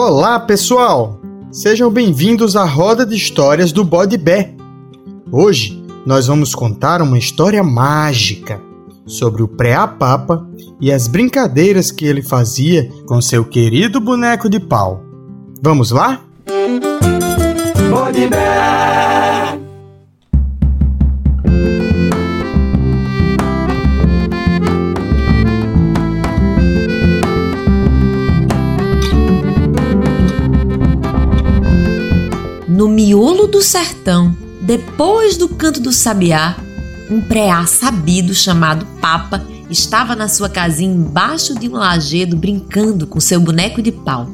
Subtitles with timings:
[0.00, 1.20] Olá, pessoal!
[1.50, 4.54] Sejam bem-vindos à roda de histórias do Bode Bé.
[5.32, 8.62] Hoje nós vamos contar uma história mágica
[9.04, 10.46] sobre o pré-papa
[10.80, 15.02] e as brincadeiras que ele fazia com seu querido boneco de pau.
[15.60, 16.20] Vamos lá?
[17.90, 18.28] Bode
[32.78, 36.54] No miolo do sertão, depois do canto do sabiá,
[37.10, 43.18] um preá sabido chamado Papa estava na sua casinha embaixo de um lajedo brincando com
[43.18, 44.28] seu boneco de pau.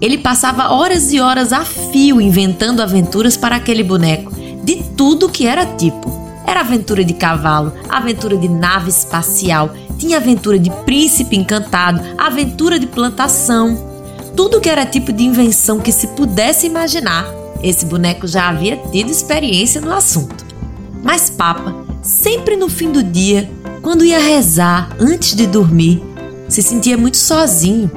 [0.00, 4.30] Ele passava horas e horas a fio inventando aventuras para aquele boneco,
[4.62, 6.08] de tudo que era tipo.
[6.46, 12.86] Era aventura de cavalo, aventura de nave espacial, tinha aventura de príncipe encantado, aventura de
[12.86, 13.76] plantação.
[14.36, 19.10] Tudo que era tipo de invenção que se pudesse imaginar esse boneco já havia tido
[19.10, 20.44] experiência no assunto.
[21.02, 23.50] Mas Papa, sempre no fim do dia,
[23.82, 26.02] quando ia rezar antes de dormir,
[26.48, 27.90] se sentia muito sozinho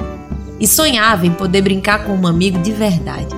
[0.59, 3.36] e sonhava em poder brincar com um amigo de verdade.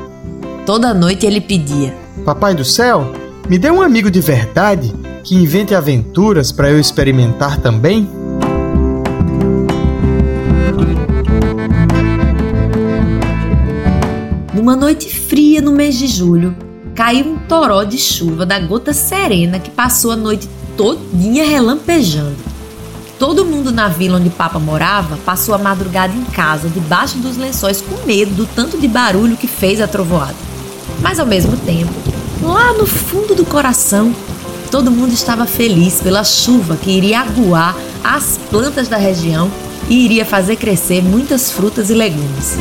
[0.66, 1.94] Toda noite ele pedia:
[2.26, 3.12] Papai do céu,
[3.50, 8.10] me dê um amigo de verdade que invente aventuras para eu experimentar também.
[14.74, 16.56] Numa noite fria no mês de julho,
[16.96, 22.36] caiu um toró de chuva da gota serena que passou a noite todinha relampejando.
[23.20, 27.84] Todo mundo na vila onde Papa morava passou a madrugada em casa, debaixo dos lençóis,
[27.84, 30.34] com medo do tanto de barulho que fez a trovoada.
[31.02, 31.94] Mas ao mesmo tempo,
[32.42, 34.12] lá no fundo do coração,
[34.72, 39.52] todo mundo estava feliz pela chuva que iria aguar as plantas da região
[39.88, 42.58] e iria fazer crescer muitas frutas e legumes.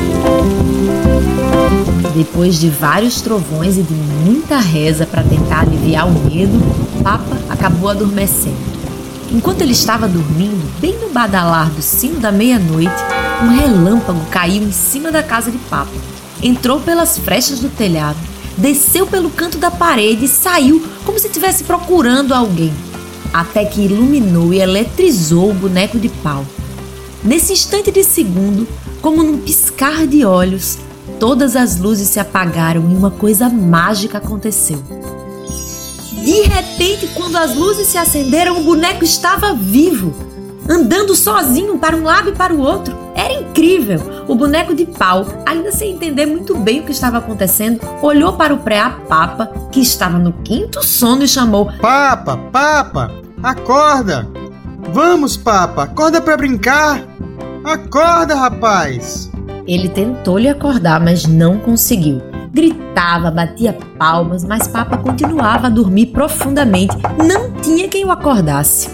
[2.15, 6.61] Depois de vários trovões e de muita reza para tentar aliviar o medo,
[7.03, 8.73] Papa acabou adormecendo.
[9.31, 12.93] Enquanto ele estava dormindo, bem no badalar do sino da meia-noite,
[13.43, 15.91] um relâmpago caiu em cima da casa de Papa.
[16.43, 18.19] Entrou pelas frechas do telhado,
[18.59, 22.75] desceu pelo canto da parede e saiu como se estivesse procurando alguém,
[23.33, 26.45] até que iluminou e eletrizou o boneco de pau.
[27.25, 28.69] Nesse instante de segundo,
[29.01, 30.77] como num piscar de olhos,
[31.19, 34.83] todas as luzes se apagaram e uma coisa mágica aconteceu.
[36.23, 40.15] De repente, quando as luzes se acenderam, o boneco estava vivo,
[40.69, 42.97] andando sozinho para um lado e para o outro.
[43.15, 44.01] Era incrível!
[44.29, 48.55] O boneco de pau, ainda sem entender muito bem o que estava acontecendo, olhou para
[48.55, 53.11] o pré-papa, que estava no quinto sono, e chamou: Papa, papa,
[53.43, 54.29] acorda!
[54.93, 57.05] Vamos, papa, acorda para brincar!
[57.65, 59.32] Acorda, rapaz!
[59.67, 62.21] Ele tentou lhe acordar, mas não conseguiu.
[62.53, 66.97] Gritava, batia palmas, mas Papa continuava a dormir profundamente.
[67.27, 68.91] Não tinha quem o acordasse.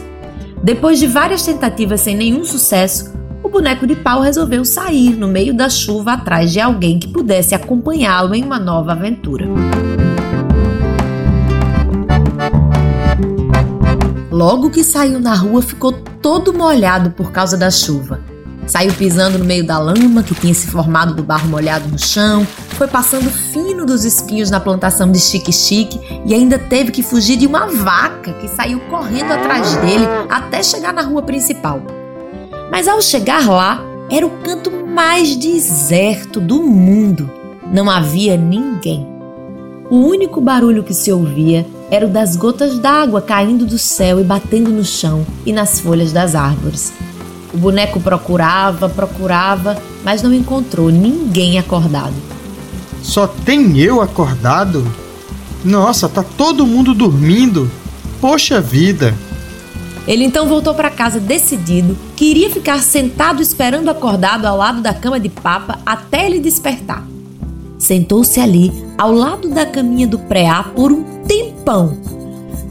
[0.63, 3.13] Depois de várias tentativas sem nenhum sucesso,
[3.43, 7.55] o boneco de pau resolveu sair no meio da chuva atrás de alguém que pudesse
[7.55, 9.47] acompanhá-lo em uma nova aventura.
[14.31, 18.21] Logo que saiu na rua, ficou todo molhado por causa da chuva.
[18.69, 22.47] Saiu pisando no meio da lama que tinha se formado do barro molhado no chão,
[22.77, 27.47] foi passando fino dos espinhos na plantação de chique-chique e ainda teve que fugir de
[27.47, 31.81] uma vaca que saiu correndo atrás dele até chegar na rua principal.
[32.71, 37.31] Mas ao chegar lá, era o canto mais deserto do mundo.
[37.73, 39.07] Não havia ninguém.
[39.91, 44.25] O único barulho que se ouvia era o das gotas d'água caindo do céu e
[44.25, 46.93] batendo no chão e nas folhas das árvores.
[47.53, 52.15] O boneco procurava, procurava, mas não encontrou ninguém acordado.
[53.03, 54.87] Só tem eu acordado?
[55.65, 57.71] Nossa, tá todo mundo dormindo.
[58.21, 59.15] Poxa vida!
[60.07, 64.95] Ele então voltou para casa decidido que iria ficar sentado esperando acordado ao lado da
[64.95, 67.07] cama de papa até ele despertar.
[67.79, 71.97] Sentou-se ali, ao lado da caminha do preá, por um tempão.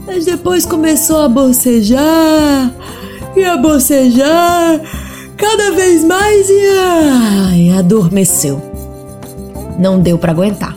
[0.04, 2.72] Mas depois começou a bocejar
[3.36, 4.80] e a bocejar
[5.36, 8.60] cada vez mais e ai, adormeceu.
[9.78, 10.76] Não deu para aguentar.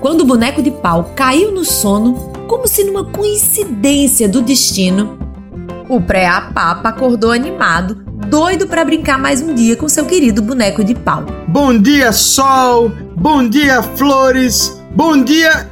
[0.00, 2.14] Quando o boneco de pau caiu no sono,
[2.46, 5.18] como se numa coincidência do destino,
[5.88, 7.96] o pré-papa acordou animado,
[8.28, 11.24] doido para brincar mais um dia com seu querido boneco de pau.
[11.48, 12.92] Bom dia, sol!
[13.16, 14.80] Bom dia, flores!
[14.94, 15.68] Bom dia!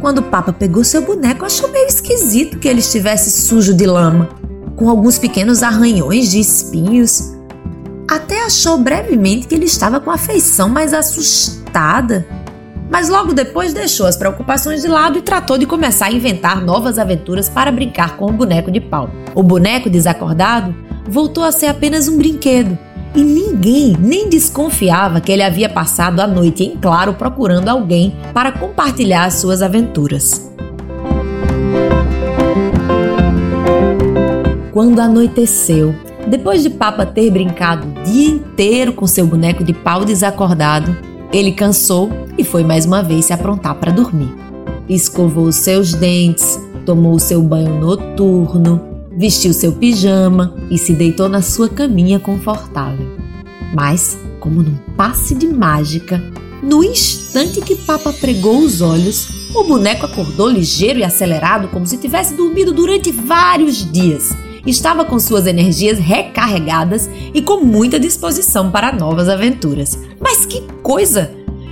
[0.00, 4.43] Quando o Papa pegou seu boneco, achou meio esquisito que ele estivesse sujo de lama
[4.76, 7.32] com alguns pequenos arranhões de espinhos.
[8.08, 12.26] até achou brevemente que ele estava com a feição mais assustada.
[12.90, 16.98] Mas logo depois deixou as preocupações de lado e tratou de começar a inventar novas
[16.98, 19.10] aventuras para brincar com o boneco de pau.
[19.34, 20.74] O boneco desacordado
[21.08, 22.78] voltou a ser apenas um brinquedo
[23.14, 28.52] e ninguém nem desconfiava que ele havia passado a noite em claro procurando alguém para
[28.52, 30.50] compartilhar as suas aventuras.
[34.74, 35.94] Quando anoiteceu,
[36.26, 40.96] depois de Papa ter brincado o dia inteiro com seu boneco de pau desacordado,
[41.32, 44.34] ele cansou e foi mais uma vez se aprontar para dormir.
[44.88, 48.80] Escovou seus dentes, tomou seu banho noturno,
[49.16, 53.06] vestiu seu pijama e se deitou na sua caminha confortável.
[53.72, 56.20] Mas, como num passe de mágica,
[56.60, 61.96] no instante que Papa pregou os olhos, o boneco acordou ligeiro e acelerado, como se
[61.96, 64.34] tivesse dormido durante vários dias.
[64.66, 69.98] Estava com suas energias recarregadas e com muita disposição para novas aventuras.
[70.20, 71.30] Mas que coisa!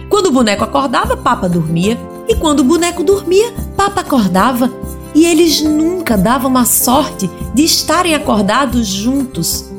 [0.08, 1.98] Quando o boneco acordava, Papa dormia,
[2.28, 4.70] e quando o boneco dormia, Papa acordava
[5.14, 9.70] e eles nunca davam a sorte de estarem acordados juntos.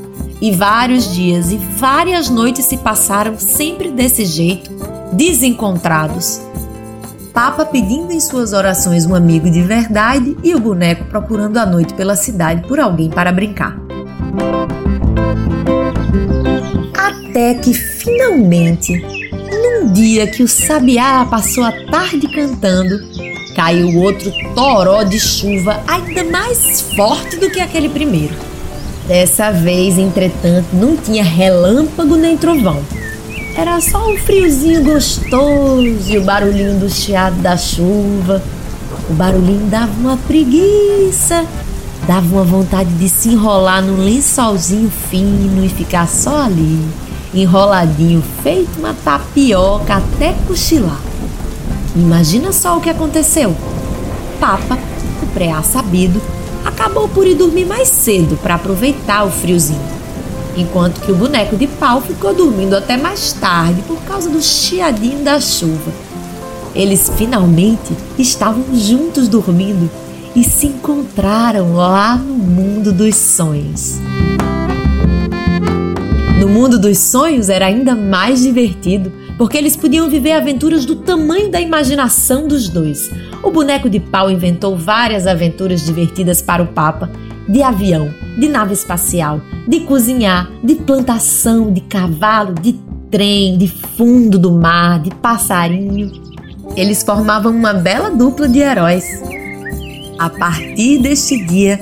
[0.41, 4.71] E vários dias e várias noites se passaram sempre desse jeito,
[5.13, 6.41] desencontrados.
[7.33, 11.91] Papa pedindo em suas orações um amigo de verdade e o boneco procurando a noite
[11.95, 13.75] pela cidade por alguém para brincar.
[16.93, 18.93] Até que finalmente,
[19.51, 22.99] num dia que o sabiá passou a tarde cantando,
[23.55, 28.35] caiu outro toró de chuva ainda mais forte do que aquele primeiro.
[29.07, 32.83] Dessa vez, entretanto, não tinha relâmpago nem trovão.
[33.55, 38.41] Era só um friozinho gostoso e o barulhinho do chiado da chuva.
[39.07, 41.45] O barulhinho dava uma preguiça,
[42.07, 46.83] dava uma vontade de se enrolar num lençolzinho fino e ficar só ali,
[47.31, 50.99] enroladinho, feito uma tapioca até cochilar.
[51.95, 53.55] Imagina só o que aconteceu.
[54.39, 54.79] Papa,
[55.21, 56.19] o preá sabido,
[56.65, 59.79] acabou por ir dormir mais cedo para aproveitar o friozinho,
[60.55, 65.23] enquanto que o boneco de pau ficou dormindo até mais tarde por causa do chiadinho
[65.23, 65.91] da chuva.
[66.75, 69.89] Eles finalmente estavam juntos dormindo
[70.35, 73.99] e se encontraram lá no mundo dos sonhos.
[76.39, 81.49] No mundo dos sonhos era ainda mais divertido porque eles podiam viver aventuras do tamanho
[81.49, 83.11] da imaginação dos dois.
[83.41, 87.09] O boneco de pau inventou várias aventuras divertidas para o Papa,
[87.47, 92.73] de avião, de nave espacial, de cozinhar, de plantação, de cavalo, de
[93.09, 96.11] trem, de fundo do mar, de passarinho.
[96.75, 99.05] Eles formavam uma bela dupla de heróis.
[100.17, 101.79] A partir deste dia,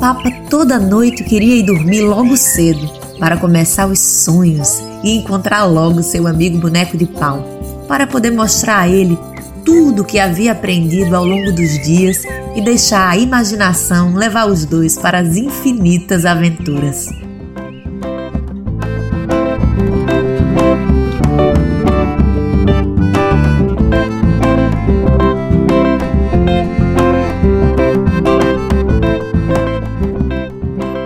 [0.00, 6.02] Papa toda noite queria ir dormir logo cedo para começar os sonhos e encontrar logo
[6.02, 7.42] seu amigo boneco de pau,
[7.88, 9.18] para poder mostrar a ele
[9.64, 12.22] tudo o que havia aprendido ao longo dos dias
[12.54, 17.08] e deixar a imaginação levar os dois para as infinitas aventuras.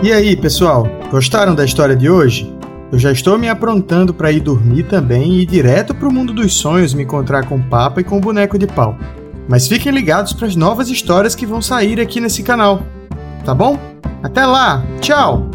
[0.03, 2.51] E aí, pessoal, gostaram da história de hoje?
[2.91, 6.33] Eu já estou me aprontando para ir dormir também e ir direto para o mundo
[6.33, 8.97] dos sonhos me encontrar com o Papa e com o boneco de pau.
[9.49, 12.83] Mas fiquem ligados para as novas histórias que vão sair aqui nesse canal.
[13.45, 13.79] Tá bom?
[14.23, 14.83] Até lá!
[15.01, 15.49] Tchau!